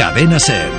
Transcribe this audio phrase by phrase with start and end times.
[0.00, 0.70] Cadena Ser.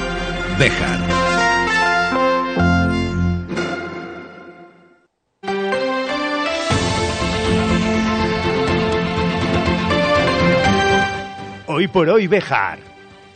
[11.68, 12.79] Hoy por hoy Bejar.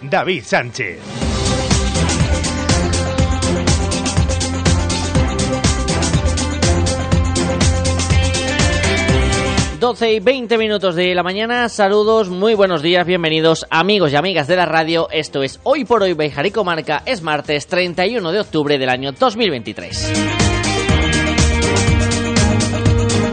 [0.02, 1.25] David Sánchez.
[9.86, 11.70] 12 y 20 minutos de la mañana.
[11.70, 15.07] Saludos, muy buenos días, bienvenidos amigos y amigas de la radio.
[15.11, 17.03] Esto es Hoy por Hoy Bejar y Comarca.
[17.05, 20.13] Es martes 31 de octubre del año 2023.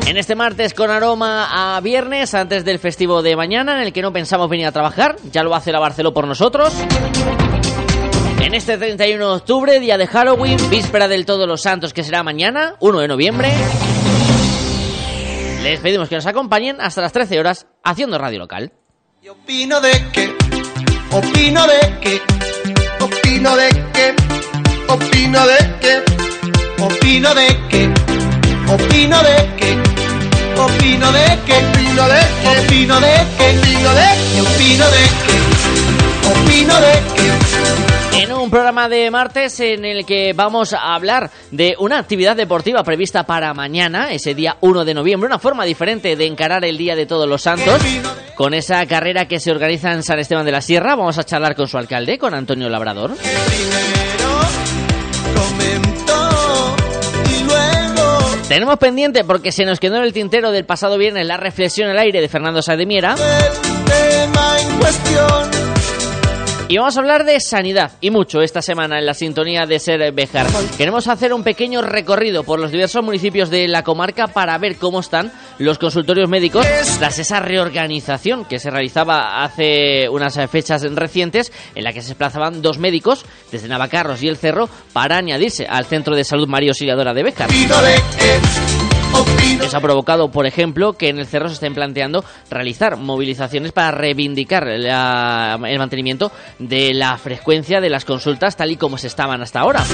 [0.09, 4.03] En este martes con aroma a viernes, antes del festivo de mañana, en el que
[4.03, 6.75] no pensamos venir a trabajar, ya lo hace la Barceló por nosotros.
[8.43, 12.23] En este 31 de octubre, día de Halloween, víspera del Todos los Santos, que será
[12.23, 13.55] mañana, 1 de noviembre.
[15.63, 18.73] Les pedimos que nos acompañen hasta las 13 horas haciendo radio local.
[19.31, 19.93] Opino de
[21.13, 22.21] opino de
[23.01, 23.71] opino de
[24.89, 25.55] opino de opino de
[26.83, 27.47] opino de
[28.73, 29.37] opino de
[30.59, 31.29] opino de
[31.71, 33.21] opino de opino de
[34.41, 35.03] opino de
[36.29, 37.92] opino de.
[38.23, 42.85] En un programa de martes en el que vamos a hablar de una actividad deportiva
[42.85, 46.95] prevista para mañana, ese día 1 de noviembre, una forma diferente de encarar el Día
[46.95, 47.83] de Todos los Santos.
[48.37, 51.57] Con esa carrera que se organiza en San Esteban de la Sierra, vamos a charlar
[51.57, 53.11] con su alcalde, con Antonio Labrador.
[58.47, 61.99] Tenemos pendiente, porque se nos quedó en el tintero del pasado viernes, la reflexión al
[61.99, 63.17] aire de Fernando Sademiera.
[66.69, 70.13] Y vamos a hablar de sanidad y mucho esta semana en la sintonía de Ser
[70.13, 70.47] Bejar.
[70.79, 75.01] Queremos hacer un pequeño recorrido por los diversos municipios de la comarca para ver cómo
[75.01, 76.67] están los consultorios médicos
[76.99, 82.63] tras esa reorganización que se realizaba hace unas fechas recientes en la que se desplazaban
[82.63, 87.13] dos médicos desde Navacarros y El Cerro para añadirse al Centro de Salud María Auxiliadora
[87.13, 87.51] de Bejar.
[89.63, 93.91] Eso ha provocado, por ejemplo, que en el Cerro se estén planteando realizar movilizaciones para
[93.91, 99.61] reivindicar el mantenimiento de la frecuencia de las consultas tal y como se estaban hasta
[99.61, 99.85] ahora.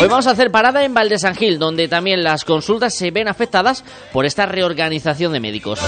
[0.00, 3.82] Hoy vamos a hacer parada en Valdesangil, donde también las consultas se ven afectadas
[4.12, 5.80] por esta reorganización de médicos.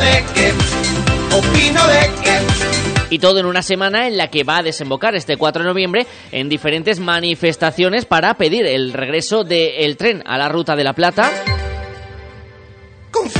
[3.10, 6.06] Y todo en una semana en la que va a desembocar este 4 de noviembre
[6.32, 11.30] en diferentes manifestaciones para pedir el regreso del tren a la Ruta de la Plata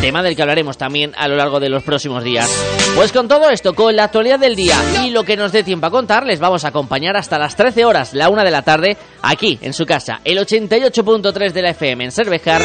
[0.01, 2.49] tema del que hablaremos también a lo largo de los próximos días.
[2.95, 5.87] Pues con todo esto, con la actualidad del día y lo que nos dé tiempo
[5.87, 8.97] a contar, les vamos a acompañar hasta las 13 horas, la 1 de la tarde,
[9.23, 12.63] aquí en su casa, el 88.3 de la FM en Cervejar.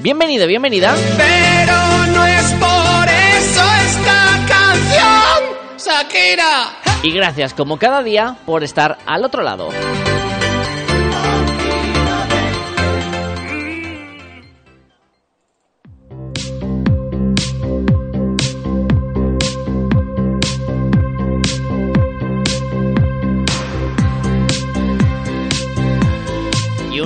[0.00, 0.94] Bienvenido, bienvenida.
[1.16, 6.80] Pero no es por eso esta canción, Shakira.
[7.02, 9.68] Y gracias, como cada día, por estar al otro lado.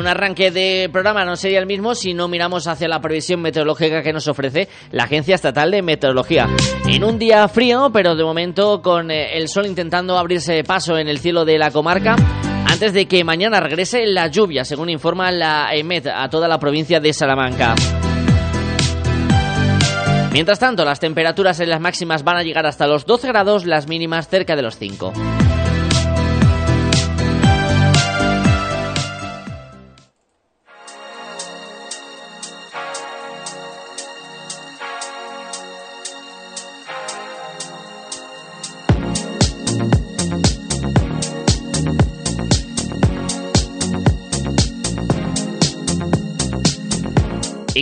[0.04, 4.02] Un arranque de programa no sería el mismo si no miramos hacia la previsión meteorológica
[4.02, 6.46] que nos ofrece la Agencia Estatal de Meteorología.
[6.86, 11.08] En un día frío, pero de momento con eh, el sol intentando abrirse paso en
[11.08, 12.16] el cielo de la comarca,
[12.66, 17.00] antes de que mañana regrese la lluvia, según informa la EMET a toda la provincia
[17.00, 17.74] de Salamanca.
[20.32, 23.88] Mientras tanto, las temperaturas en las máximas van a llegar hasta los 12 grados, las
[23.88, 25.14] mínimas cerca de los 5.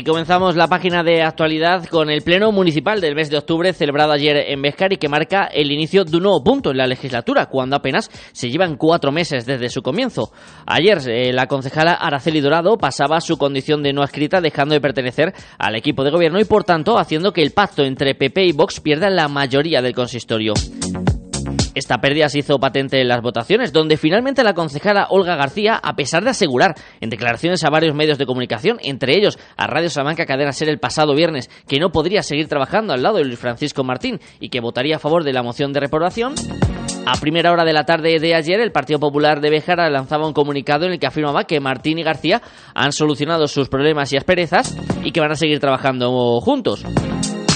[0.04, 4.36] Comenzamos la página de actualidad con el Pleno Municipal del mes de octubre celebrado ayer
[4.48, 7.76] en Bescar y que marca el inicio de un nuevo punto en la legislatura, cuando
[7.76, 10.32] apenas se llevan cuatro meses desde su comienzo.
[10.66, 15.34] Ayer eh, la concejala Araceli Dorado pasaba su condición de no escrita dejando de pertenecer
[15.58, 18.80] al equipo de gobierno y por tanto haciendo que el pacto entre PP y Vox
[18.80, 20.54] pierda la mayoría del consistorio.
[21.74, 25.94] Esta pérdida se hizo patente en las votaciones, donde finalmente la concejala Olga García, a
[25.94, 30.26] pesar de asegurar en declaraciones a varios medios de comunicación, entre ellos a Radio Salamanca
[30.26, 33.84] Cadena Ser el pasado viernes, que no podría seguir trabajando al lado de Luis Francisco
[33.84, 36.34] Martín y que votaría a favor de la moción de reprobación,
[37.04, 40.32] a primera hora de la tarde de ayer, el Partido Popular de Béjara lanzaba un
[40.32, 42.40] comunicado en el que afirmaba que Martín y García
[42.74, 46.84] han solucionado sus problemas y asperezas y que van a seguir trabajando juntos.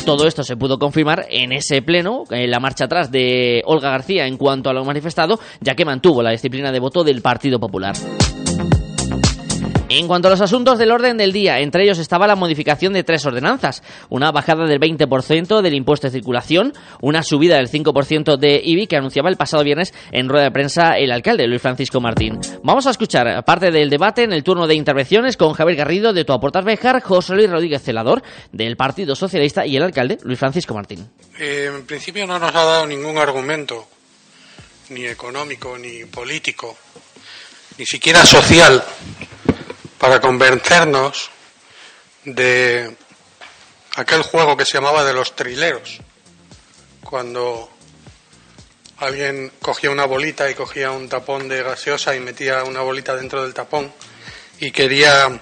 [0.06, 4.28] Todo esto se pudo confirmar en ese pleno, en la marcha atrás de Olga García
[4.28, 7.96] en cuanto a lo manifestado, ya que mantuvo la disciplina de voto del Partido Popular.
[9.98, 13.02] En cuanto a los asuntos del orden del día, entre ellos estaba la modificación de
[13.02, 18.60] tres ordenanzas, una bajada del 20% del impuesto de circulación, una subida del 5% de
[18.62, 22.38] IBI que anunciaba el pasado viernes en rueda de prensa el alcalde Luis Francisco Martín.
[22.62, 26.26] Vamos a escuchar parte del debate en el turno de intervenciones con Javier Garrido de
[26.26, 28.22] Tuaportas Bejar, José Luis Rodríguez Celador
[28.52, 31.08] del Partido Socialista y el alcalde Luis Francisco Martín.
[31.38, 33.88] Eh, en principio no nos ha dado ningún argumento,
[34.90, 36.76] ni económico, ni político,
[37.78, 38.84] ni siquiera social
[39.98, 41.30] para convencernos
[42.24, 42.96] de
[43.96, 45.98] aquel juego que se llamaba de los trileros,
[47.02, 47.70] cuando
[48.98, 53.42] alguien cogía una bolita y cogía un tapón de gaseosa y metía una bolita dentro
[53.42, 53.92] del tapón
[54.58, 55.40] y quería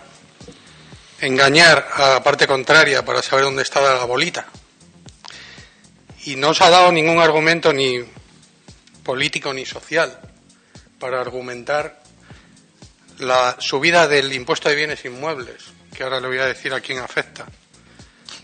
[1.20, 4.46] engañar a la parte contraria para saber dónde estaba la bolita.
[6.26, 8.00] Y no se ha dado ningún argumento ni
[9.02, 10.18] político ni social
[10.98, 12.03] para argumentar
[13.18, 15.64] la subida del impuesto de bienes inmuebles,
[15.94, 17.46] que ahora le voy a decir a quién afecta,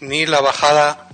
[0.01, 1.09] ni la bajada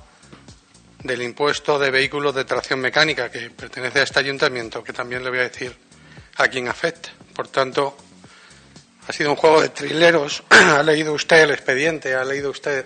[1.02, 5.30] del impuesto de vehículos de tracción mecánica, que pertenece a este ayuntamiento, que también le
[5.30, 5.76] voy a decir
[6.36, 7.10] a quién afecta.
[7.34, 7.96] Por tanto,
[9.06, 10.42] ha sido un juego de trileros.
[10.50, 12.84] ha leído usted el expediente, ha leído usted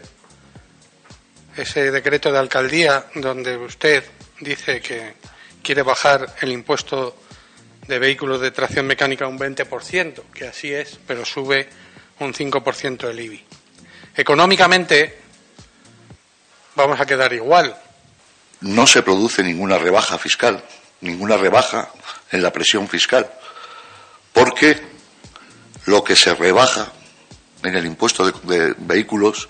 [1.56, 4.04] ese decreto de alcaldía donde usted
[4.40, 5.14] dice que
[5.62, 7.16] quiere bajar el impuesto
[7.90, 11.68] de vehículos de tracción mecánica un 20%, que así es, pero sube
[12.20, 13.44] un 5% el IBI.
[14.14, 15.18] Económicamente
[16.76, 17.76] vamos a quedar igual.
[18.60, 20.62] No se produce ninguna rebaja fiscal,
[21.00, 21.90] ninguna rebaja
[22.30, 23.28] en la presión fiscal,
[24.32, 24.80] porque
[25.86, 26.92] lo que se rebaja
[27.64, 29.48] en el impuesto de, de vehículos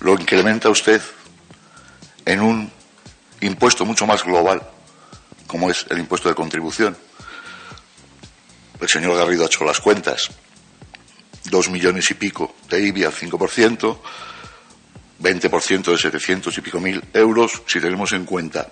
[0.00, 1.02] lo incrementa usted
[2.24, 2.72] en un
[3.42, 4.62] impuesto mucho más global,
[5.46, 6.96] como es el impuesto de contribución.
[8.80, 10.30] El señor Garrido ha hecho las cuentas.
[11.44, 13.98] Dos millones y pico de IBI al 5%,
[15.20, 18.68] 20% de 700 y pico mil euros, si tenemos en cuenta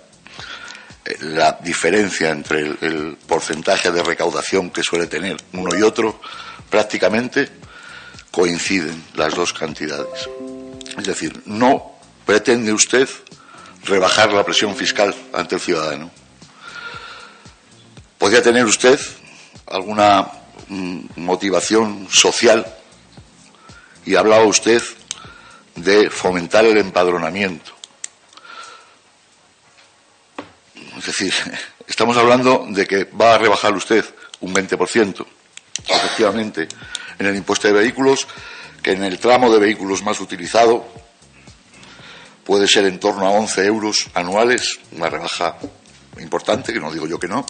[1.05, 6.19] eh, la diferencia entre el, el, porcentaje de recaudación que suele tener uno y otro,
[6.69, 7.49] prácticamente
[8.31, 10.29] coinciden las dos cantidades.
[10.97, 11.93] Es decir, no
[12.25, 13.07] pretende usted
[13.83, 16.11] rebajar la presión fiscal ante el ciudadano.
[18.17, 18.99] Podría tener usted
[19.73, 20.27] alguna
[20.69, 22.65] mm, motivación social
[24.05, 24.81] y hablaba usted
[25.75, 27.71] de fomentar el empadronamiento.
[30.97, 31.33] Es decir,
[31.87, 34.05] estamos hablando de que va a rebajar usted
[34.41, 35.25] un 20%,
[35.87, 36.67] efectivamente,
[37.17, 38.27] en el impuesto de vehículos,
[38.81, 40.85] que en el tramo de vehículos más utilizado
[42.43, 45.57] puede ser en torno a 11 euros anuales, una rebaja
[46.19, 47.45] importante, que no digo yo que no,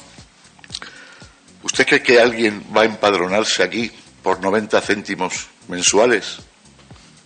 [1.64, 6.38] ¿Usted cree que alguien va a empadronarse aquí por 90 céntimos mensuales?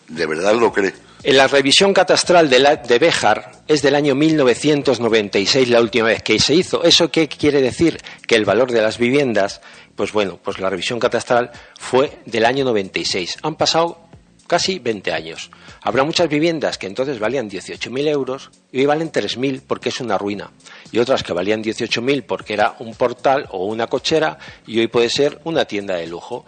[0.08, 0.94] ¿De verdad lo cree?
[1.24, 6.22] En la revisión catastral de, la, de Béjar es del año 1996 la última vez
[6.22, 6.84] que se hizo.
[6.84, 8.00] ¿Eso qué quiere decir?
[8.28, 9.60] Que el valor de las viviendas,
[9.96, 13.40] pues bueno, pues la revisión catastral fue del año 96.
[13.42, 14.07] Han pasado
[14.48, 15.52] casi 20 años.
[15.82, 20.18] Habrá muchas viviendas que entonces valían 18.000 euros y hoy valen 3.000 porque es una
[20.18, 20.52] ruina.
[20.92, 25.10] Y otras que valían 18.000 porque era un portal o una cochera y hoy puede
[25.10, 26.46] ser una tienda de lujo.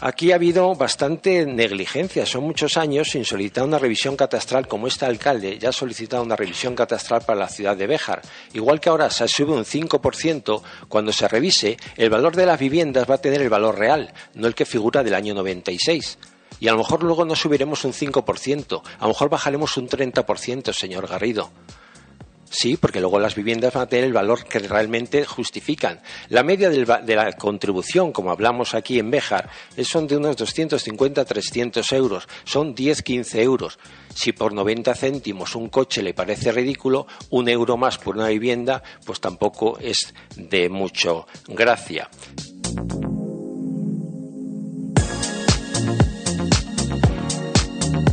[0.00, 2.26] Aquí ha habido bastante negligencia.
[2.26, 6.36] Son muchos años sin solicitar una revisión catastral como este alcalde ya ha solicitado una
[6.36, 8.20] revisión catastral para la ciudad de Béjar.
[8.54, 13.08] Igual que ahora se sube un 5%, cuando se revise, el valor de las viviendas
[13.08, 16.18] va a tener el valor real, no el que figura del año 96.
[16.60, 20.72] Y a lo mejor luego no subiremos un 5%, a lo mejor bajaremos un 30%,
[20.72, 21.50] señor Garrido.
[22.54, 26.00] Sí, porque luego las viviendas van a tener el valor que realmente justifican.
[26.28, 29.50] La media de la contribución, como hablamos aquí en Béjar,
[29.82, 32.28] son de unos 250-300 euros.
[32.44, 33.80] Son 10-15 euros.
[34.14, 38.84] Si por 90 céntimos un coche le parece ridículo, un euro más por una vivienda,
[39.04, 42.08] pues tampoco es de mucho gracia.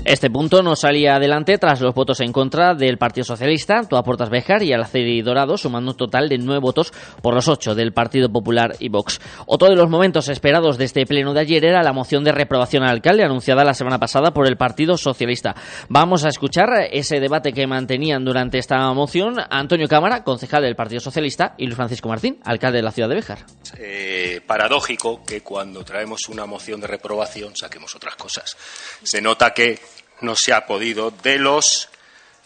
[0.04, 4.32] Este punto no salía adelante tras los votos en contra del Partido Socialista, Toa Portas
[4.32, 6.92] Bejar y Alaceri Dorado, sumando un total de nueve votos
[7.22, 9.22] por los ocho del Partido Popular y Vox.
[9.46, 12.82] Otro de los momentos esperados de este pleno de ayer era la moción de reprobación
[12.82, 15.56] al alcalde anunciada la semana pasada por el Partido Socialista.
[15.88, 21.00] Vamos a escuchar ese debate que mantenían durante esta moción Antonio Cámara, concejal del Partido
[21.00, 23.46] Socialista, y Luis Francisco Martín, alcalde de la ciudad de Bejar.
[23.78, 28.58] Eh, paradójico que cuando traemos una moción de reprobación saquemos otras cosas.
[29.04, 29.80] Se nota que
[30.22, 31.90] no se ha podido de los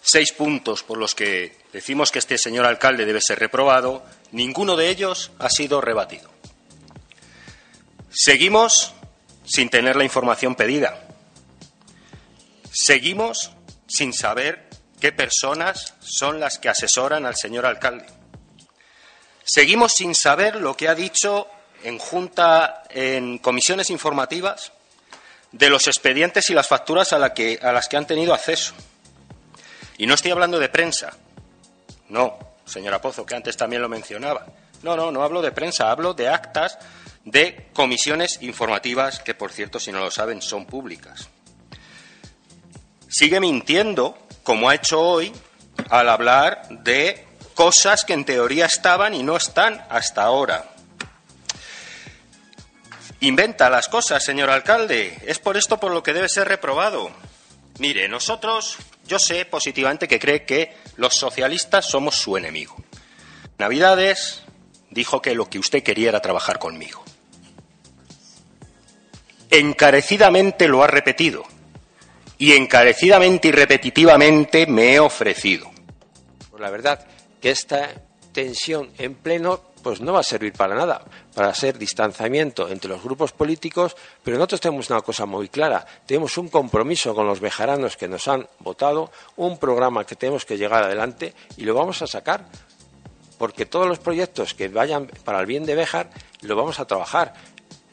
[0.02, 4.90] seis puntos por los que decimos que este señor alcalde debe ser reprobado, ninguno de
[4.90, 6.30] ellos ha sido rebatido.
[8.10, 8.94] Seguimos
[9.44, 11.08] sin tener la información pedida.
[12.72, 13.52] Seguimos
[13.88, 18.06] sin saber qué personas son las que asesoran al señor alcalde.
[19.44, 21.48] Seguimos sin saber lo que ha dicho
[21.84, 24.72] en junta, en comisiones informativas,
[25.56, 27.32] de los expedientes y las facturas a, las
[27.88, 28.74] que han tenido acceso.
[29.98, 31.14] Y no estoy hablando de prensa.
[32.10, 34.46] No, señora Pozo, que antes también lo mencionaba.
[34.84, 36.78] No, no, no hablo de prensa, hablo de actas
[37.24, 41.30] de comisiones informativas que, por cierto, si no lo saben, son públicas.
[43.08, 45.32] Sigue mintiendo, como ha hecho hoy,
[45.90, 50.75] al hablar de cosas que en teoría estaban y no están hasta ahora.
[53.22, 55.18] Inventa las cosas, señor alcalde.
[55.26, 57.12] Es por esto por lo que debe ser reprobado.
[57.80, 62.76] Mire, nosotros, yo sé positivamente que cree que los socialistas somos su enemigo.
[63.58, 64.44] Navidades
[64.90, 67.04] dijo que lo que usted quería era trabajar conmigo.
[69.50, 71.44] Encarecidamente lo ha repetido.
[72.38, 75.72] Y encarecidamente y repetitivamente me he ofrecido.
[76.50, 77.06] Pues la verdad
[77.42, 77.90] que esta
[78.34, 83.04] tensión en pleno pues no va a servir para nada, para ser distanciamiento entre los
[83.04, 87.96] grupos políticos, pero nosotros tenemos una cosa muy clara, tenemos un compromiso con los bejaranos
[87.96, 92.08] que nos han votado, un programa que tenemos que llegar adelante y lo vamos a
[92.08, 92.48] sacar,
[93.38, 96.10] porque todos los proyectos que vayan para el bien de Bejar
[96.42, 97.36] lo vamos a trabajar.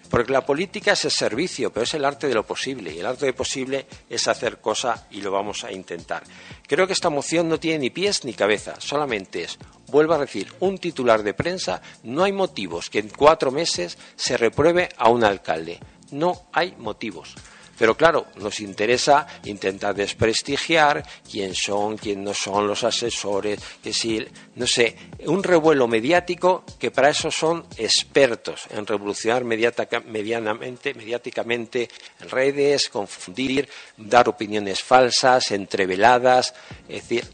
[0.08, 2.92] Porque la política es el servicio, pero es el arte de lo posible.
[2.92, 6.22] Y el arte de posible es hacer cosas y lo vamos a intentar.
[6.66, 9.58] Creo que esta moción no tiene ni pies ni cabeza, solamente es,
[9.92, 11.80] vuelvo a decir, un titular de prensa.
[12.02, 15.78] No hay motivos que en cuatro meses se repruebe a un alcalde.
[16.10, 17.36] No hay motivos.
[17.78, 24.24] Pero claro, nos interesa intentar desprestigiar quién son, quién no son los asesores, que si,
[24.54, 24.96] no sé,
[25.26, 31.88] un revuelo mediático que para eso son expertos en revolucionar medianamente, mediáticamente
[32.20, 36.54] en redes, confundir, dar opiniones falsas, entreveladas.
[36.88, 37.24] Es decir,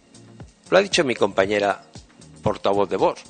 [0.71, 1.83] lo ha dicho mi compañera
[2.49, 3.23] portavoz de voz.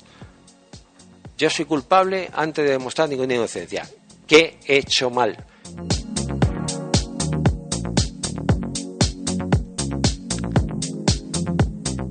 [1.37, 3.85] Yo soy culpable antes de demostrar ninguna inocencia.
[4.25, 5.35] ¿Qué he hecho mal?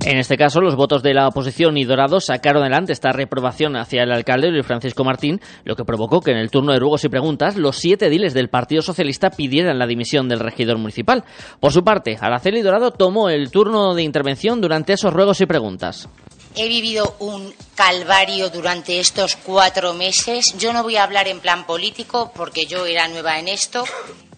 [0.05, 4.03] En este caso, los votos de la oposición y Dorado sacaron adelante esta reprobación hacia
[4.03, 7.09] el alcalde Luis Francisco Martín, lo que provocó que en el turno de ruegos y
[7.09, 11.23] preguntas los siete diles del Partido Socialista pidieran la dimisión del regidor municipal.
[11.59, 16.07] Por su parte, Araceli Dorado tomó el turno de intervención durante esos ruegos y preguntas.
[16.55, 20.57] He vivido un calvario durante estos cuatro meses.
[20.57, 23.85] Yo no voy a hablar en plan político porque yo era nueva en esto.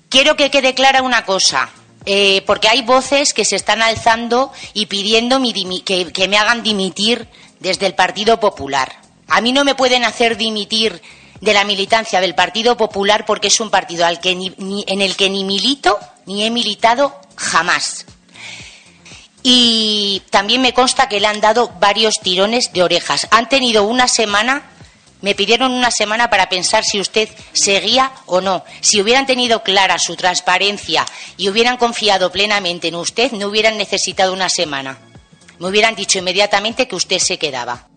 [0.10, 1.70] Quiero que quede clara una cosa.
[2.06, 5.39] Eh, porque hay voces que se están alzando y pidiendo
[5.86, 7.27] que, me hagan dimitir
[7.60, 8.91] desde el Partido Popular.
[9.27, 11.01] A mí no me pueden hacer dimitir
[11.41, 15.30] de la militancia del Partido Popular porque es un partido al que en el que
[15.30, 18.06] ni milito ni he militado jamás.
[19.43, 23.27] Y también me consta que le han dado varios tirones de orejas.
[23.31, 24.63] Han tenido una semana
[25.21, 28.63] me pidieron una semana para pensar si usted seguía o no.
[28.81, 31.05] Si hubieran tenido clara su transparencia
[31.38, 34.98] y hubieran confiado plenamente en usted, no hubieran necesitado una semana.
[35.60, 37.88] Me hubieran dicho inmediatamente que usted se quedaba.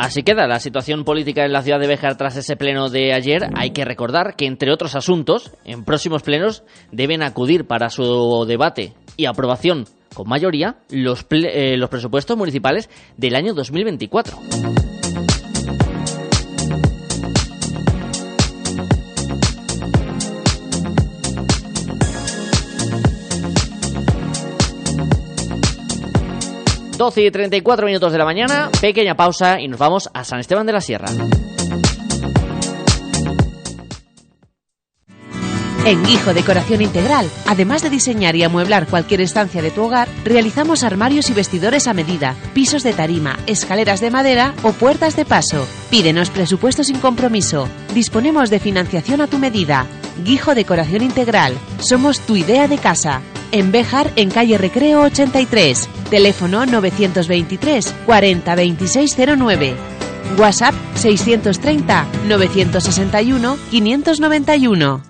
[0.00, 3.50] Así queda la situación política en la ciudad de Béjar tras ese pleno de ayer.
[3.54, 8.94] Hay que recordar que, entre otros asuntos, en próximos plenos deben acudir para su debate
[9.18, 12.88] y aprobación con mayoría los, eh, los presupuestos municipales
[13.18, 14.38] del año 2024.
[27.10, 30.64] 12 y 34 minutos de la mañana, pequeña pausa y nos vamos a San Esteban
[30.64, 31.08] de la Sierra.
[35.84, 40.84] En Guijo Decoración Integral, además de diseñar y amueblar cualquier estancia de tu hogar, realizamos
[40.84, 45.66] armarios y vestidores a medida, pisos de tarima, escaleras de madera o puertas de paso.
[45.90, 47.68] Pídenos presupuesto sin compromiso.
[47.92, 49.86] Disponemos de financiación a tu medida.
[50.22, 51.58] Guijo Decoración Integral.
[51.80, 53.20] Somos tu idea de casa.
[53.52, 55.88] En Béjar, en calle Recreo 83.
[56.10, 59.74] Teléfono 923 40 2609.
[60.38, 65.09] WhatsApp 630 961 591.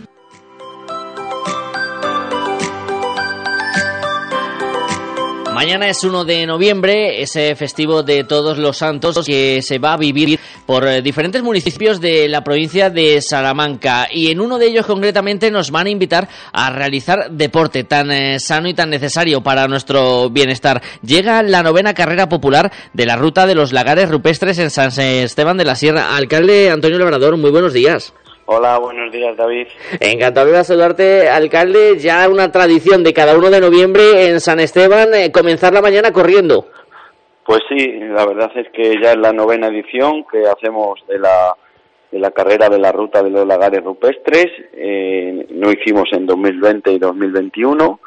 [5.61, 9.97] Mañana es 1 de noviembre, ese festivo de todos los santos que se va a
[9.97, 14.87] vivir por eh, diferentes municipios de la provincia de Salamanca y en uno de ellos
[14.87, 19.67] concretamente nos van a invitar a realizar deporte tan eh, sano y tan necesario para
[19.67, 20.81] nuestro bienestar.
[21.03, 25.57] Llega la novena carrera popular de la ruta de los lagares rupestres en San Esteban
[25.57, 26.15] de la Sierra.
[26.15, 28.15] Alcalde Antonio Labrador, muy buenos días.
[28.53, 29.65] Hola, buenos días, David.
[30.01, 31.97] Encantado de saludarte, alcalde.
[31.99, 36.11] Ya una tradición de cada uno de noviembre en San Esteban, eh, comenzar la mañana
[36.11, 36.65] corriendo.
[37.45, 41.55] Pues sí, la verdad es que ya es la novena edición que hacemos de la,
[42.11, 44.47] de la carrera de la ruta de los lagares rupestres.
[44.73, 48.01] Eh, lo hicimos en 2020 y 2021.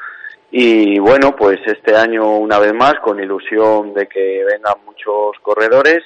[0.51, 6.03] Y bueno, pues este año una vez más, con ilusión de que vengan muchos corredores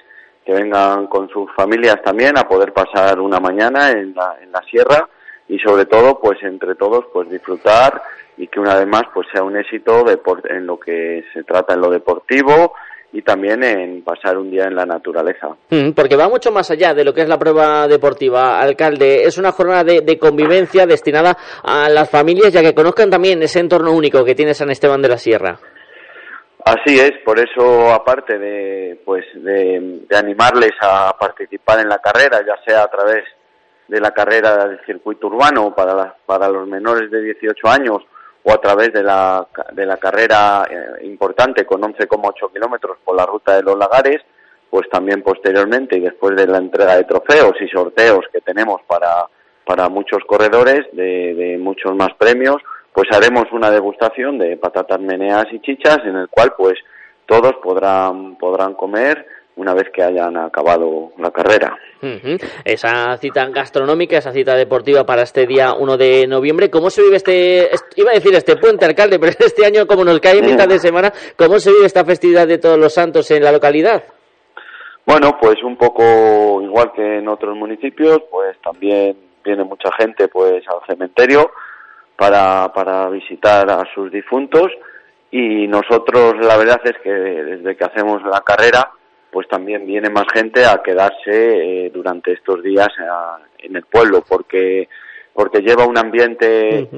[0.48, 4.62] que vengan con sus familias también a poder pasar una mañana en la, en la
[4.62, 5.06] sierra
[5.46, 8.00] y sobre todo pues entre todos pues disfrutar
[8.38, 10.06] y que una vez más pues sea un éxito
[10.48, 12.72] en lo que se trata en lo deportivo
[13.12, 15.48] y también en pasar un día en la naturaleza.
[15.68, 19.24] Mm, porque va mucho más allá de lo que es la prueba deportiva, alcalde.
[19.24, 23.60] Es una jornada de, de, convivencia destinada a las familias ya que conozcan también ese
[23.60, 25.58] entorno único que tiene San Esteban de la Sierra.
[26.68, 32.62] Así es, por eso aparte de pues de, animarles a participar en la carrera, ya
[32.62, 33.24] sea a través
[33.86, 38.02] de la carrera del circuito urbano para para los menores de 18 años
[38.42, 43.24] o a través de la de la carrera eh, importante con 11,8 kilómetros por la
[43.24, 44.20] ruta de los Lagares,
[44.68, 49.26] pues también posteriormente y después de la entrega de trofeos y sorteos que tenemos para
[49.64, 52.60] para muchos corredores de, de muchos más premios
[52.92, 56.74] pues haremos una degustación de patatas meneas y chichas en el cual pues
[57.26, 59.26] todos podrán podrán comer
[59.58, 61.76] una vez que hayan acabado la carrera.
[62.64, 66.70] Esa cita gastronómica, esa cita deportiva para este día 1 de noviembre.
[66.70, 70.20] ¿Cómo se vive este, iba a decir este puente, alcalde, pero este año como nos
[70.20, 73.42] cae en mitad de semana, ¿cómo se vive esta festividad de todos los santos en
[73.42, 74.04] la localidad?
[75.04, 80.62] Bueno, pues un poco igual que en otros municipios, pues también viene mucha gente pues
[80.68, 81.50] al cementerio
[82.18, 84.72] para, para visitar a sus difuntos.
[85.30, 88.90] Y nosotros la verdad es que desde que hacemos la carrera
[89.30, 92.88] pues también viene más gente a quedarse eh, durante estos días
[93.58, 94.88] en el pueblo porque
[95.34, 96.88] porque lleva un ambiente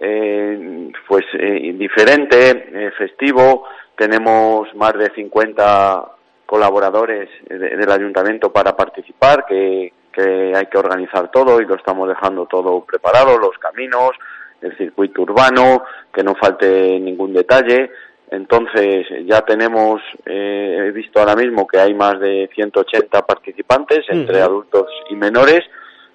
[0.00, 3.64] eh, pues eh, diferente festivo.
[3.96, 6.12] Tenemos más de 50
[6.46, 12.46] colaboradores del ayuntamiento para participar que, que hay que organizar todo y lo estamos dejando
[12.46, 14.12] todo preparado los caminos
[14.60, 17.90] el circuito urbano, que no falte ningún detalle.
[18.30, 24.40] Entonces ya tenemos, eh, he visto ahora mismo que hay más de 180 participantes entre
[24.40, 25.62] adultos y menores,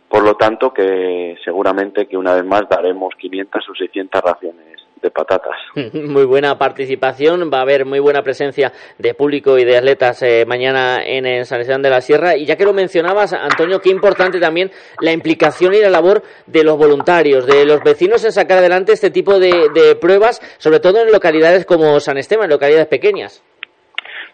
[0.08, 4.75] por lo tanto que seguramente que una vez más daremos 500 o 600 raciones
[5.06, 5.58] de patatas.
[5.94, 10.46] Muy buena participación, va a haber muy buena presencia de público y de atletas eh,
[10.46, 12.36] mañana en, San Esteban de la Sierra.
[12.36, 16.64] Y ya que lo mencionabas, Antonio, qué importante también la implicación y la labor de
[16.64, 21.12] los voluntarios, de los vecinos en sacar adelante este tipo de, pruebas, sobre todo en
[21.12, 23.44] localidades como San Esteban, en localidades pequeñas.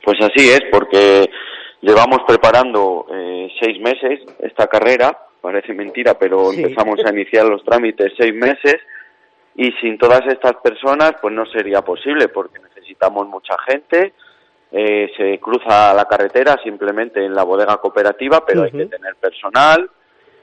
[0.04, 1.30] Pues así es, porque
[1.82, 8.14] llevamos preparando eh, seis meses esta carrera, parece mentira, pero empezamos a iniciar los trámites
[8.18, 8.78] seis meses
[9.56, 14.14] y sin todas estas personas pues no sería posible porque necesitamos mucha gente.
[14.74, 19.90] Eh, se cruza la carretera simplemente en la bodega cooperativa pero hay que tener personal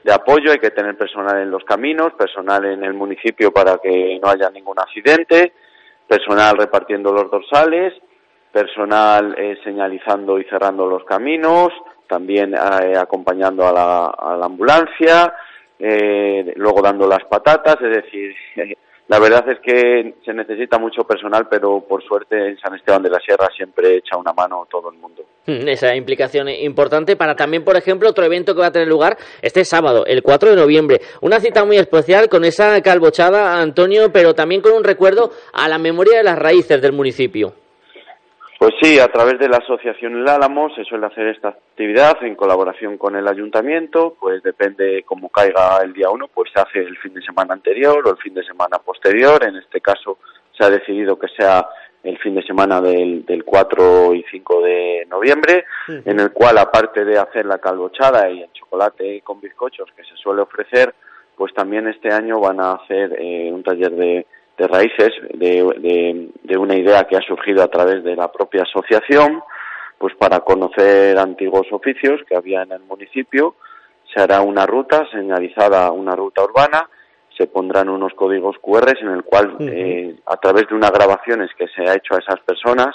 [0.03, 4.19] de apoyo hay que tener personal en los caminos personal en el municipio para que
[4.21, 5.53] no haya ningún accidente
[6.07, 7.95] personal repartiendo los dorsales
[8.51, 11.69] personal eh, señalizando y cerrando los caminos
[12.07, 15.33] también eh, acompañando a la, a la ambulancia
[15.79, 18.35] luego dando las patatas es decir
[19.09, 23.09] la verdad es que se necesita mucho personal, pero por suerte en San Esteban de
[23.09, 25.23] la Sierra siempre echa una mano todo el mundo.
[25.47, 29.17] Mm, esa implicación importante para también, por ejemplo, otro evento que va a tener lugar
[29.41, 31.01] este sábado, el 4 de noviembre.
[31.21, 35.79] Una cita muy especial con esa calbochada, Antonio, pero también con un recuerdo a la
[35.79, 37.53] memoria de las raíces del municipio.
[38.59, 42.35] Pues sí, a través de la Asociación El Álamo se suele hacer esta actividad en
[42.35, 46.97] colaboración con el ayuntamiento, pues depende cómo caiga el día uno, pues se hace el
[46.97, 49.41] fin de semana anterior o el fin de semana posterior.
[49.47, 50.17] En este caso
[50.51, 51.69] se ha decidido que sea
[52.03, 57.05] el fin de semana del, del 4 y 5 de noviembre, en el cual aparte
[57.05, 60.93] de hacer la calbochada y el chocolate con bizcochos que se suele ofrecer,
[61.37, 64.27] pues también este año van a hacer eh, un taller de
[64.59, 69.41] de raíces de, de, una idea que ha surgido a través de la propia asociación,
[69.97, 73.55] pues para conocer antiguos oficios que había en el municipio.
[74.13, 76.89] Se hará una ruta señalizada, una ruta urbana,
[77.37, 81.67] se pondrán unos códigos QR en el cual, eh, a través de unas grabaciones que
[81.69, 82.93] se ha hecho a esas personas,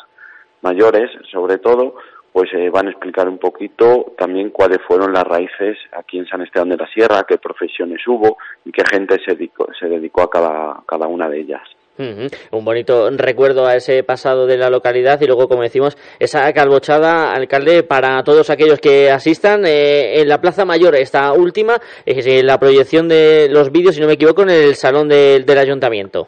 [0.60, 1.94] mayores sobre todo,
[2.34, 6.42] pues eh, van a explicar un poquito también cuáles fueron las raíces aquí en San
[6.42, 10.30] Esteban de la Sierra, qué profesiones hubo y qué gente se dedicó, se dedicó a
[10.30, 11.62] cada, cada una de ellas.
[11.96, 17.32] Un bonito recuerdo a ese pasado de la localidad y luego, como decimos, esa calbochada,
[17.32, 22.42] alcalde, para todos aquellos que asistan eh, en la Plaza Mayor, esta última, es eh,
[22.42, 26.26] la proyección de los vídeos, si no me equivoco, en el salón del ayuntamiento.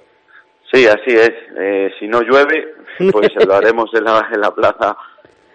[0.73, 1.33] Sí, así es.
[1.99, 2.77] si no llueve,
[3.11, 4.97] pues lo haremos en la, en la Plaza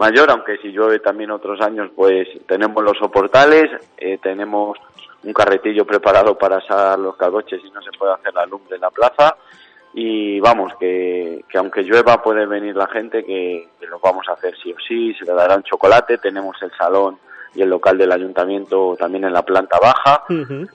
[0.02, 4.76] mayor, aunque si llueve también otros años, pues tenemos los soportales, eh, tenemos
[5.24, 8.82] un carretillo preparado para asar los cagoches y no se puede hacer la lumbre en
[8.82, 9.38] la plaza.
[9.94, 14.34] Y vamos, que, que aunque llueva puede venir la gente, que, que lo vamos a
[14.34, 17.20] hacer sí o sí, se le dará un chocolate, tenemos el salón
[17.54, 20.24] y el local del ayuntamiento también en la planta baja,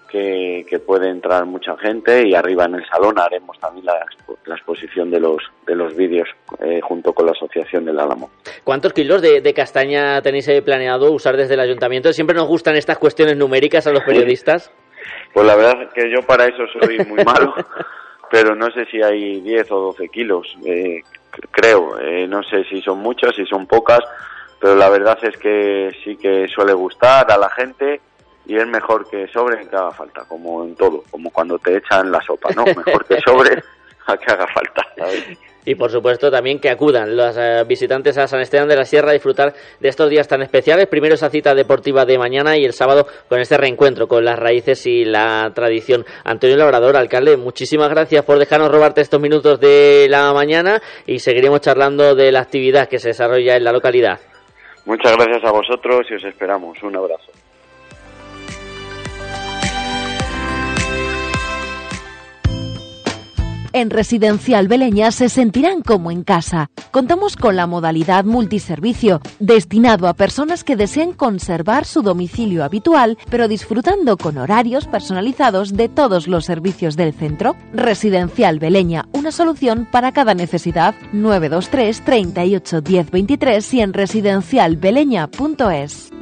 [0.09, 4.05] que, que, puede entrar mucha gente y arriba en el salón haremos también la,
[4.45, 6.29] la exposición de los, de los vídeos
[6.61, 8.31] eh, junto con la Asociación del Álamo.
[8.63, 12.13] ¿Cuántos kilos de, de castaña tenéis eh, planeado usar desde el ayuntamiento?
[12.13, 14.71] Siempre nos gustan estas cuestiones numéricas a los periodistas.
[15.33, 17.55] Pues la verdad es que yo para eso soy muy malo,
[18.31, 21.03] pero no sé si hay 10 o 12 kilos, eh,
[21.51, 24.01] creo, eh, no sé si son muchas, si son pocas,
[24.61, 28.01] pero la verdad es que sí que suele gustar a la gente
[28.47, 32.11] y es mejor que sobre que haga falta, como en todo, como cuando te echan
[32.11, 32.65] la sopa, ¿no?
[32.65, 33.63] Mejor que sobre
[34.07, 34.83] a que haga falta.
[35.65, 39.11] Y por supuesto también que acudan los eh, visitantes a San Esteban de la Sierra
[39.11, 40.87] a disfrutar de estos días tan especiales.
[40.87, 44.87] Primero esa cita deportiva de mañana y el sábado con este reencuentro con las raíces
[44.87, 46.07] y la tradición.
[46.23, 51.63] Antonio Labrador, alcalde, muchísimas gracias por dejarnos robarte estos minutos de la mañana y seguiremos
[51.63, 54.21] charlando de la actividad que se desarrolla en la localidad.
[54.87, 56.81] Muchas gracias a vosotros y os esperamos.
[56.83, 57.33] Un abrazo.
[63.77, 66.71] En Residencial Beleña se sentirán como en casa.
[66.93, 73.49] Contamos con la modalidad multiservicio, destinado a personas que deseen conservar su domicilio habitual, pero
[73.49, 77.55] disfrutando con horarios personalizados de todos los servicios del centro.
[77.75, 80.95] Residencial Beleña, una solución para cada necesidad.
[81.13, 86.13] 923 38 10 23 y en residencialbeleña.es.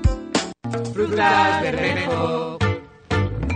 [0.93, 2.54] Frutas.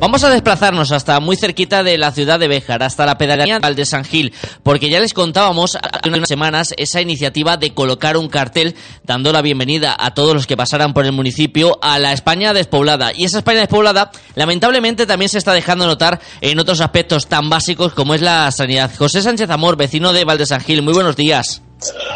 [0.00, 3.84] Vamos a desplazarnos hasta muy cerquita de la ciudad de Béjar, hasta la pedanía de
[3.84, 4.32] San Gil,
[4.62, 9.42] porque ya les contábamos hace unas semanas esa iniciativa de colocar un cartel dando la
[9.42, 13.12] bienvenida a todos los que pasaran por el municipio a la España despoblada.
[13.14, 17.92] Y esa España despoblada, lamentablemente, también se está dejando notar en otros aspectos tan básicos
[17.92, 18.90] como es la sanidad.
[18.96, 21.60] José Sánchez Amor, vecino de San Gil, muy buenos días.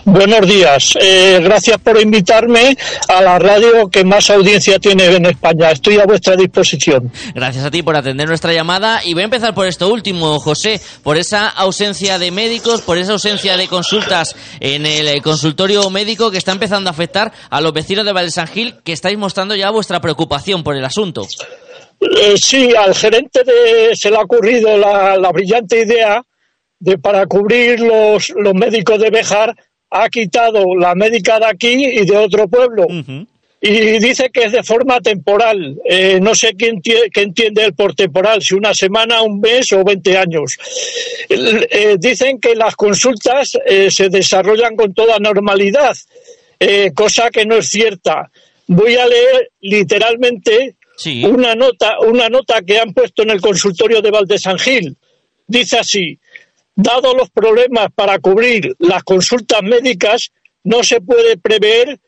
[0.05, 0.95] Buenos días.
[1.01, 2.77] Eh, gracias por invitarme
[3.09, 5.71] a la radio que más audiencia tiene en España.
[5.71, 7.11] Estoy a vuestra disposición.
[7.35, 10.81] Gracias a ti por atender nuestra llamada y voy a empezar por esto último, José,
[11.03, 16.39] por esa ausencia de médicos, por esa ausencia de consultas en el consultorio médico que
[16.39, 20.63] está empezando a afectar a los vecinos de Valdesangil que estáis mostrando ya vuestra preocupación
[20.63, 21.27] por el asunto.
[22.01, 26.23] Eh, sí, al gerente de, se le ha ocurrido la, la brillante idea
[26.85, 29.55] de para cubrir los, los médicos de Bejar
[29.91, 32.87] ha quitado la médica de aquí y de otro pueblo.
[33.61, 35.77] Y dice que es de forma temporal.
[35.89, 39.83] Eh, no sé quién qué entiende el por temporal, si una semana, un mes o
[39.83, 40.59] 20 años.
[41.31, 45.97] Eh, dicen que las consultas eh, se desarrollan con toda normalidad,
[46.95, 48.31] cosa que no es cierta.
[48.67, 50.77] Voy a leer literalmente
[51.25, 54.97] una, nota, una nota que han puesto en el consultorio de Valdesangil.
[55.47, 56.19] Dice así,
[56.77, 60.33] Dado los problemas para cubrir las consultas médicas,
[60.65, 62.01] no se puede prever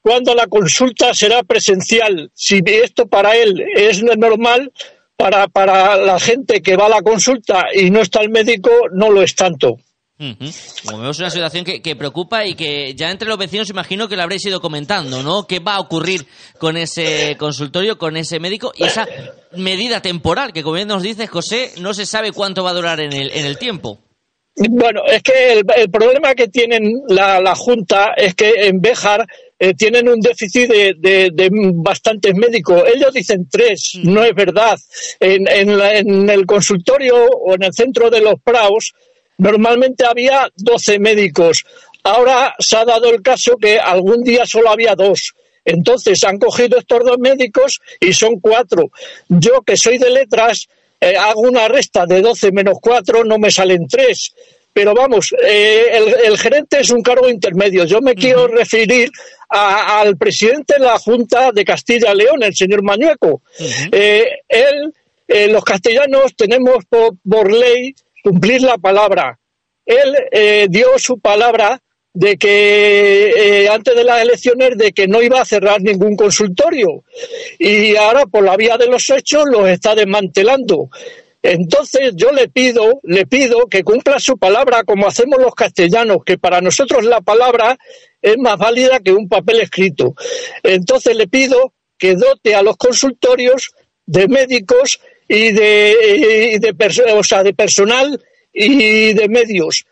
[0.00, 2.30] cuándo la consulta será presencial.
[2.34, 4.72] Si esto para él es normal,
[5.16, 9.10] para, para la gente que va a la consulta y no está el médico, no
[9.10, 9.76] lo es tanto.
[10.18, 14.22] Vemos una situación que, que, preocupa y que ya entre los vecinos imagino que lo
[14.22, 15.46] habréis ido comentando, ¿no?
[15.46, 16.26] ¿Qué va a ocurrir
[16.58, 19.06] con ese consultorio, con ese médico y esa
[19.52, 22.98] medida temporal que, como bien nos dice José, no se sabe cuánto va a durar
[22.98, 24.00] en el, en el tiempo?
[24.70, 29.24] Bueno, es que el, problema que tienen la, Junta es que en Béjar
[29.58, 32.82] eh, tienen un déficit de, bastantes médicos.
[32.92, 34.12] Ellos dicen tres, mm.
[34.12, 34.78] no es verdad.
[35.20, 38.94] En, en, el consultorio o en el centro de los Praos
[39.38, 41.64] normalmente había 12 médicos.
[42.02, 45.34] Ahora se ha dado el caso que algún día solo había dos.
[45.64, 48.90] Entonces han cogido estos dos médicos y son cuatro.
[49.28, 50.66] Yo, que soy de letras,
[51.00, 54.34] eh, hago una resta de 12 menos 4, no me salen 3.
[54.72, 55.86] Pero vamos, eh,
[56.24, 57.84] el, gerente es un cargo intermedio.
[57.84, 59.10] Yo me quiero referir
[59.48, 63.42] al presidente de la Junta de Castilla y León, el señor Mañueco.
[63.90, 64.92] Eh, él,
[65.50, 69.38] los castellanos tenemos por, ley cumplir la palabra.
[69.84, 71.80] Él dio su palabra
[72.18, 77.04] de que eh, antes de las elecciones de que no iba a cerrar ningún consultorio
[77.60, 80.90] y ahora por la vía de los hechos los está desmantelando.
[81.40, 86.38] Entonces yo le pido, le pido que cumpla su palabra como hacemos los castellanos, que
[86.38, 87.78] para nosotros la palabra
[88.20, 90.16] es más válida que un papel escrito.
[90.64, 93.70] Entonces le pido que dote a los consultorios
[94.06, 96.74] de médicos y de, y de,
[97.12, 98.20] o sea, de personal
[98.58, 99.84] y de medios.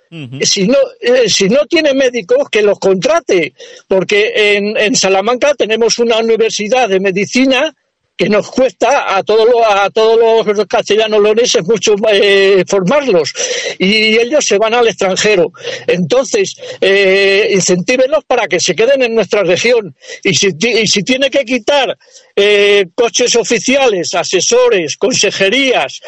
[0.42, 3.54] si, no, eh, si no tiene médicos, que los contrate,
[3.86, 7.74] porque en, en Salamanca tenemos una universidad de medicina
[8.16, 13.32] que nos cuesta a todos los, a todos los castellanos loneses mucho eh, formarlos
[13.78, 15.52] y ellos se van al extranjero.
[15.86, 21.28] Entonces, eh, incentívenlos para que se queden en nuestra región y si, y si tiene
[21.28, 21.96] que quitar
[22.34, 26.00] eh, coches oficiales, asesores, consejerías,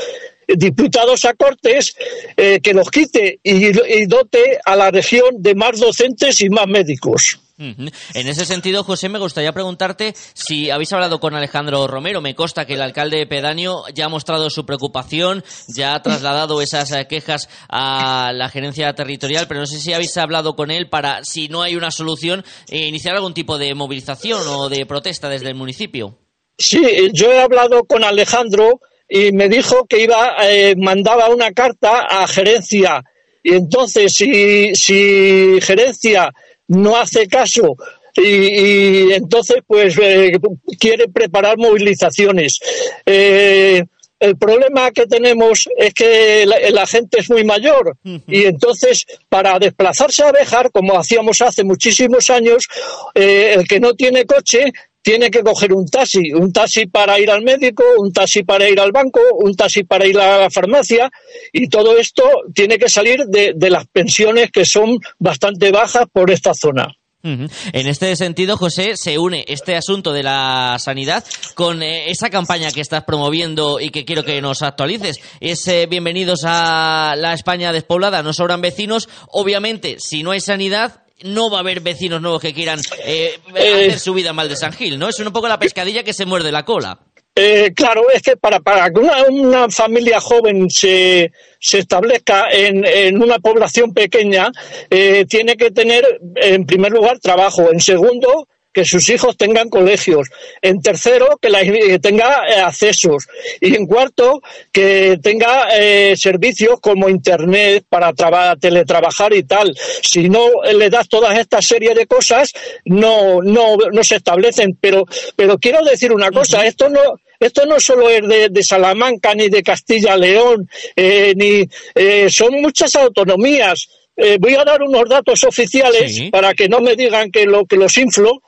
[0.57, 1.95] diputados a Cortes
[2.37, 7.41] eh, que los quite y, dote a la región de más docentes y más médicos.
[7.61, 12.21] En ese sentido, José, me gustaría preguntarte si habéis hablado con Alejandro Romero.
[12.21, 16.93] Me consta que el alcalde pedáneo ya ha mostrado su preocupación, ya ha trasladado esas
[16.93, 21.25] eh, quejas a la gerencia territorial, pero no sé si habéis hablado con él para,
[21.25, 25.49] si no hay una solución, eh, iniciar algún tipo de movilización o de protesta desde
[25.49, 26.17] el municipio.
[26.57, 32.01] Sí, yo he hablado con Alejandro y me dijo que iba eh, mandaba una carta
[32.01, 33.03] a gerencia.
[33.43, 36.31] Y entonces si, si gerencia
[36.69, 37.77] no hace caso
[38.15, 40.33] y, entonces pues eh,
[40.79, 42.59] quiere preparar movilizaciones.
[43.07, 43.85] Eh,
[44.21, 47.97] el problema que tenemos es que la, gente es muy mayor.
[48.27, 52.67] Y entonces para desplazarse a Bejar, como hacíamos hace muchísimos años,
[53.15, 54.73] el que no tiene coche
[55.09, 58.79] tiene que coger un taxi, un taxi para ir al médico, un taxi para ir
[58.79, 61.11] al banco, un taxi para ir a la farmacia
[61.51, 62.23] y todo esto
[62.55, 66.95] tiene que salir de, las pensiones que son bastante bajas por esta zona.
[67.23, 72.71] En este sentido, José, se une este asunto de la sanidad con eh, esa campaña
[72.71, 75.21] que estás promoviendo y que quiero que nos actualices.
[75.41, 79.09] Es eh, bienvenidos a la España despoblada, no sobran vecinos.
[79.29, 83.99] Obviamente, si no hay sanidad, no va a haber vecinos nuevos que quieran eh, hacer
[83.99, 85.09] su vida mal de San Gil, ¿no?
[85.09, 86.99] Es un poco la pescadilla que se muerde la cola.
[87.41, 93.23] Eh, claro, es que para, para que una, familia joven se, se establezca en, en,
[93.23, 94.51] una población pequeña,
[94.91, 96.05] eh, tiene que tener,
[96.35, 97.71] en primer lugar, trabajo.
[97.71, 100.29] En segundo, que sus hijos tengan colegios.
[100.63, 103.27] En tercero, que, la, que tenga eh, accesos.
[103.61, 104.41] Y en cuarto,
[104.73, 109.75] que tenga eh, servicios como Internet para traba- teletrabajar y tal.
[110.03, 112.53] Si no le das todas estas series de cosas,
[112.85, 114.77] no, no, no se establecen.
[114.81, 115.05] Pero,
[115.35, 117.01] pero quiero decir una cosa, esto no,
[117.41, 122.95] esto no solo es de, de Salamanca ni de Castilla-León, eh, ni eh, son muchas
[122.97, 123.89] autonomías.
[124.21, 127.77] Eh, voy a dar unos datos oficiales para que no me digan que lo que
[127.77, 128.43] los inflo.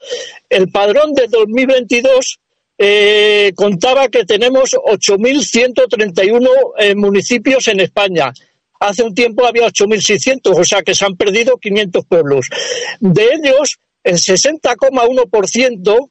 [0.48, 2.40] El padrón de 2022
[2.76, 8.32] eh, contaba que tenemos 8.131 eh, municipios en España.
[8.80, 12.48] Hace un tiempo había 8.600, o sea que se han perdido 500 pueblos.
[12.98, 16.10] De ellos, el 60,1%,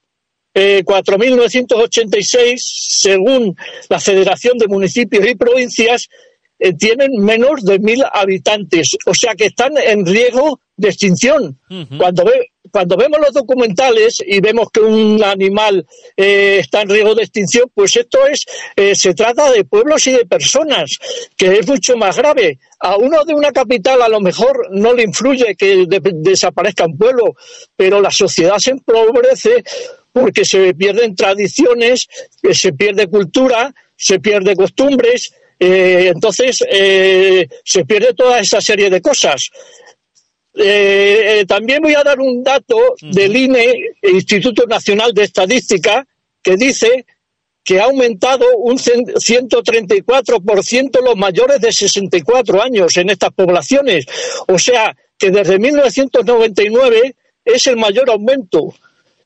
[0.53, 3.57] eh, 4.986, según
[3.89, 6.07] la Federación de Municipios y Provincias,
[6.59, 11.59] eh, tienen menos de 1.000 habitantes, o sea que están en riesgo de extinción.
[11.97, 17.15] Cuando ve- cuando vemos los documentales y vemos que un animal eh, está en riesgo
[17.15, 18.45] de extinción, pues esto es,
[18.75, 20.99] eh, se trata de pueblos y de personas,
[21.35, 22.59] que es mucho más grave.
[22.79, 26.95] A uno de una capital a lo mejor no le influye que de- desaparezca un
[26.97, 27.35] pueblo,
[27.75, 29.63] pero la sociedad se empobrece
[30.13, 32.07] porque se pierden tradiciones,
[32.51, 39.01] se pierde cultura, se pierde costumbres, eh, entonces eh, se pierde toda esa serie de
[39.01, 39.49] cosas.
[40.55, 46.05] Eh, también voy a dar un dato del INE, Instituto Nacional de Estadística,
[46.41, 47.05] que dice
[47.63, 54.05] que ha aumentado un cen- 134% los mayores de 64 años en estas poblaciones.
[54.47, 58.73] O sea, que desde 1999 es el mayor aumento.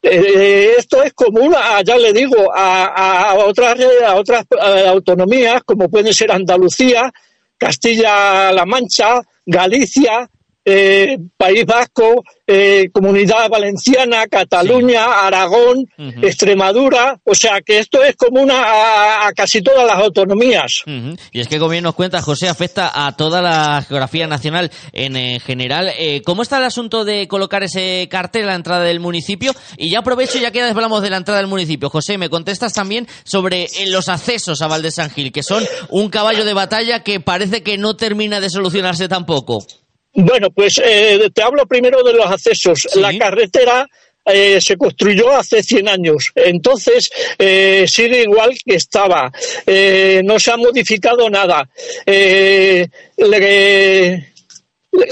[0.05, 5.63] Eh, esto es común, a, ya le digo, a, a otras, a otras eh, autonomías
[5.63, 7.09] como pueden ser Andalucía,
[7.57, 10.29] Castilla-La Mancha, Galicia,
[10.65, 15.85] eh, País Vasco, eh, Comunidad Valenciana, Cataluña, Aragón,
[16.21, 17.19] Extremadura.
[17.23, 20.83] O sea que esto es común a, a casi todas las autonomías.
[21.31, 25.15] Y es que, como bien nos cuenta José, afecta a toda la geografía nacional en
[25.15, 25.91] eh, general.
[25.97, 29.53] Eh, ¿Cómo está el asunto de colocar ese cartel a la entrada del municipio?
[29.77, 31.89] Y ya aprovecho, ya que ya hablamos de la entrada del municipio.
[31.89, 36.09] José, me contestas también sobre eh, los accesos a Valde San Gil, que son un
[36.09, 39.65] caballo de batalla que parece que no termina de solucionarse tampoco.
[40.13, 42.87] Bueno, pues eh, te hablo primero de los accesos.
[42.95, 43.87] La carretera
[44.25, 49.31] eh, se construyó hace 100 años, entonces eh, sigue igual que estaba.
[49.65, 51.67] Eh, no se ha modificado nada.
[52.05, 54.33] Eh, le-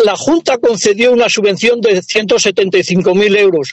[0.06, 3.72] la Junta concedió una subvención de 175.000 euros,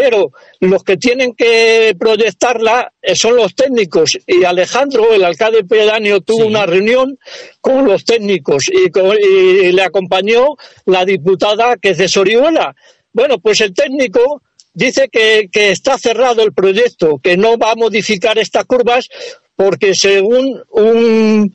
[0.00, 0.30] pero
[0.60, 4.16] los que tienen que proyectarla eh, son los técnicos.
[4.28, 7.18] Y Alejandro, el alcalde pedáneo, tuvo una reunión
[7.60, 10.56] con los técnicos y, le acompañó
[10.86, 12.76] la diputada que es de Sorihuela.
[13.12, 17.76] Bueno, pues el técnico dice que, que está cerrado el proyecto, que no va a
[17.76, 19.08] modificar estas curvas
[19.56, 21.52] porque según un,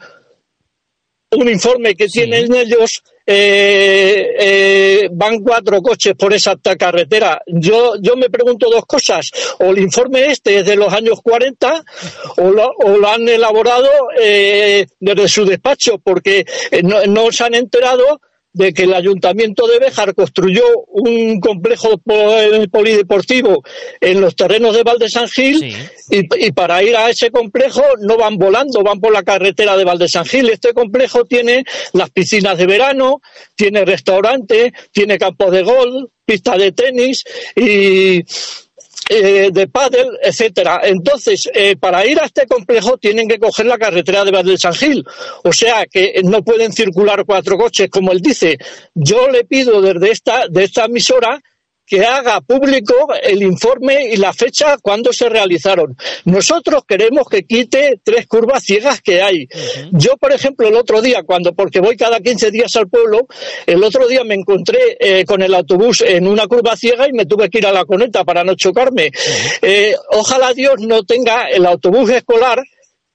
[1.36, 7.42] un informe que tienen ellos, eh, eh, van cuatro coches por esa carretera.
[7.48, 9.32] Yo, yo me pregunto dos cosas.
[9.60, 11.84] O el informe este es de los años 40
[12.38, 17.44] o lo, o lo han elaborado eh, desde su despacho, porque eh, no, no se
[17.44, 18.22] han enterado
[18.54, 22.36] de que el ayuntamiento de Béjar construyó un complejo po-
[22.72, 23.64] polideportivo
[24.00, 25.76] en los terrenos de Valde San Gil
[26.10, 29.84] y, y para ir a ese complejo no van volando, van por la carretera de
[29.86, 30.50] Valde San Gil.
[30.50, 31.64] Este complejo tiene
[31.94, 33.22] las piscinas de verano,
[33.56, 37.24] tiene restaurante, tiene campos de golf, pista de tenis
[37.56, 38.22] y
[39.10, 40.82] eh, de pádel, etcétera.
[40.84, 44.74] Entonces, eh, para ir a este complejo tienen que coger la carretera de Valde San
[44.74, 45.06] Gil.
[45.44, 48.58] O sea que no pueden circular cuatro coches, como él dice.
[48.94, 51.42] Yo le pido desde esta, de esta emisora
[51.86, 55.98] que haga público el informe y la fecha cuando se realizaron.
[56.26, 59.48] Nosotros queremos que quite tres curvas ciegas que hay.
[59.92, 63.28] Yo, por ejemplo, el otro día, cuando porque voy cada 15 días al pueblo,
[63.66, 67.26] el otro día me encontré eh, con el autobús en una curva ciega y me
[67.26, 69.12] tuve que ir a la coneta para no chocarme.
[69.62, 72.64] Eh, ojalá Dios no tenga el autobús escolar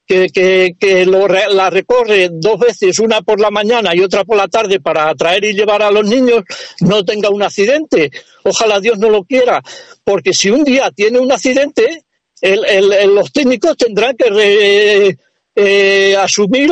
[0.09, 4.47] que, que, lo la recorre dos veces, una por la mañana y otra por la
[4.47, 6.43] tarde para traer y llevar a los niños,
[6.81, 8.09] no tenga un accidente.
[8.43, 9.61] Ojalá Dios no lo quiera,
[10.03, 12.05] porque si un día tiene un accidente,
[12.41, 15.17] el- el- los técnicos tendrán que re-
[15.55, 16.71] eh, asumir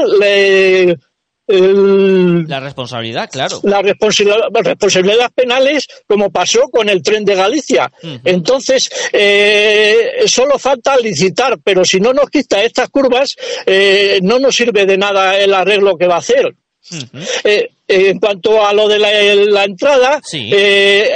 [1.47, 3.59] el- La responsabilidad, claro.
[3.63, 7.91] las responsabilidad- responsabilidades penales como pasó con el tren de Galicia.
[8.23, 14.55] Entonces, eh, solo falta licitar, pero si no nos quita estas curvas, eh, no nos
[14.55, 16.53] sirve de nada el arreglo que va a hacer.
[17.43, 20.21] Eh, eh, en cuanto a lo de la, la entrada,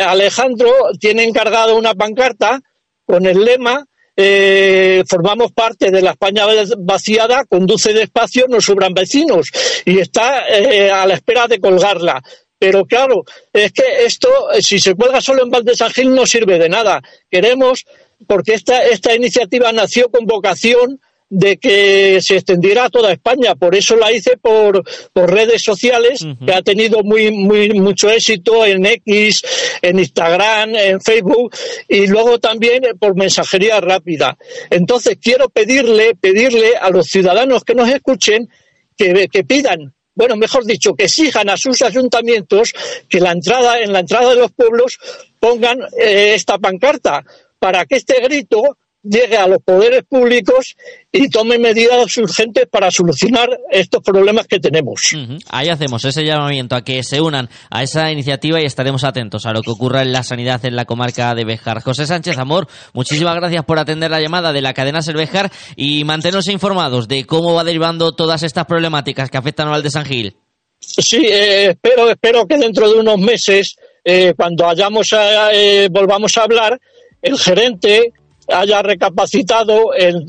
[0.05, 2.59] Alejandro tiene encargado una pancarta
[3.05, 3.85] con el lema
[4.23, 6.45] eh, formamos parte de la España
[6.77, 9.49] vaciada, conduce despacio, nos sobran vecinos
[9.85, 12.21] y está eh, a la espera de colgarla.
[12.59, 17.01] Pero claro, es que esto, si se cuelga solo en Valdesangil, no sirve de nada.
[17.29, 17.85] Queremos,
[18.27, 21.01] porque esta, esta iniciativa nació con vocación
[21.31, 23.55] de que se extendiera a toda España.
[23.55, 28.65] Por eso la hice por, por redes sociales, que ha tenido muy, muy, mucho éxito
[28.65, 29.41] en X,
[29.81, 31.55] en Instagram, en Facebook
[31.87, 34.37] y luego también por mensajería rápida.
[34.69, 38.49] Entonces quiero pedirle, pedirle a los ciudadanos que nos escuchen
[38.97, 42.73] que, que pidan bueno, mejor dicho, que exijan a sus ayuntamientos
[43.07, 44.99] que la entrada, en la entrada de los pueblos
[45.39, 47.23] pongan eh, esta pancarta
[47.57, 50.75] para que este grito llegue a los poderes públicos
[51.11, 55.15] y tome medidas urgentes para solucionar estos problemas que tenemos.
[55.49, 59.53] Ahí hacemos ese llamamiento a que se unan a esa iniciativa y estaremos atentos a
[59.53, 61.81] lo que ocurra en la sanidad en la comarca de Bejar.
[61.81, 66.47] José Sánchez Amor, muchísimas gracias por atender la llamada de la cadena Cervejar y mantenernos
[66.47, 70.35] informados de cómo va derivando todas estas problemáticas que afectan al de San Gil.
[70.79, 75.13] Sí, eh, espero, espero que dentro de unos meses, eh, cuando hayamos
[75.53, 76.79] eh, volvamos a hablar,
[77.21, 78.13] el gerente
[78.53, 80.25] haya recapacitado el,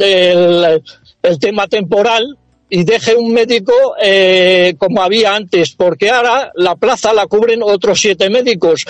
[1.23, 2.37] el, tema temporal
[2.68, 8.01] y deje un médico eh, como había antes, porque ahora la plaza la cubren otros
[8.01, 8.85] siete médicos.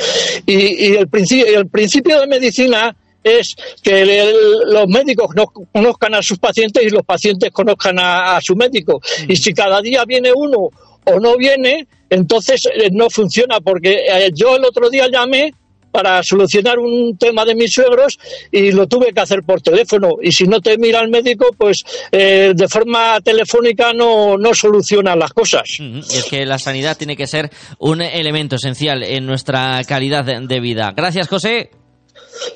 [0.46, 4.32] Y, y el, principio, el principio de medicina es que
[4.66, 9.00] los médicos no conozcan a sus pacientes y los pacientes conozcan a, su médico.
[9.28, 10.70] Y si cada día viene uno
[11.04, 15.54] o no viene, entonces eh, no funciona, porque eh, yo el otro día llamé
[15.92, 18.18] para solucionar un tema de mis suegros
[18.50, 20.16] y lo tuve que hacer por teléfono.
[20.20, 25.18] Y si no te mira el médico, pues eh, de forma telefónica no, no solucionan
[25.18, 25.78] las cosas.
[25.78, 30.60] Y es que la sanidad tiene que ser un elemento esencial en nuestra calidad de
[30.60, 30.92] vida.
[30.96, 31.70] Gracias, José.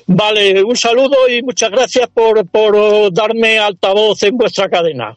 [0.07, 5.16] Vale, un saludo y muchas gracias por, por darme altavoz en vuestra cadena.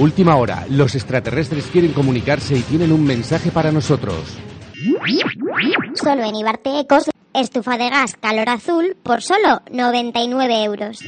[0.00, 0.64] Última hora.
[0.70, 4.38] Los extraterrestres quieren comunicarse y tienen un mensaje para nosotros.
[5.92, 11.00] Solo en Ibarte Ecos, estufa de gas calor azul por solo 99 euros.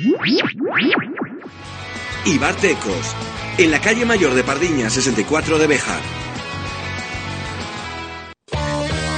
[2.27, 3.17] Ibarte Ecos,
[3.57, 6.22] en la calle mayor de Pardiña 64 de Bejar.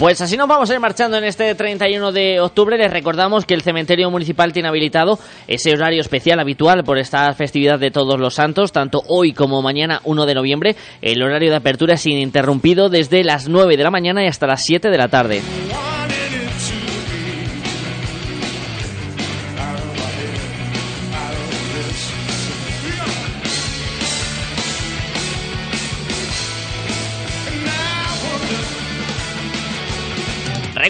[0.00, 2.78] Pues así nos vamos a ir marchando en este 31 de octubre.
[2.78, 7.78] Les recordamos que el cementerio municipal tiene habilitado ese horario especial habitual por esta festividad
[7.78, 10.76] de todos los santos, tanto hoy como mañana 1 de noviembre.
[11.02, 14.64] El horario de apertura es ininterrumpido desde las 9 de la mañana y hasta las
[14.64, 15.42] 7 de la tarde.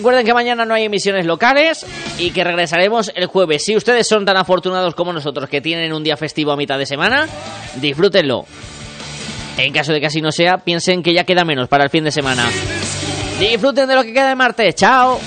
[0.00, 1.84] Recuerden que mañana no hay emisiones locales
[2.16, 3.66] y que regresaremos el jueves.
[3.66, 6.86] Si ustedes son tan afortunados como nosotros que tienen un día festivo a mitad de
[6.86, 7.28] semana,
[7.74, 8.46] disfrútenlo.
[9.58, 12.02] En caso de que así no sea, piensen que ya queda menos para el fin
[12.02, 12.48] de semana.
[13.38, 14.74] Disfruten de lo que queda de martes.
[14.74, 15.20] Chao.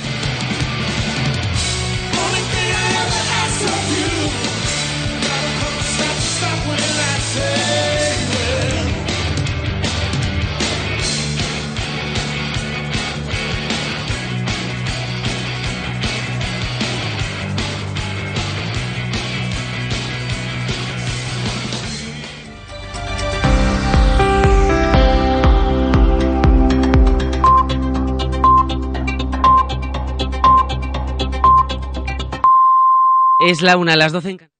[33.45, 34.52] Es la una, a las doce en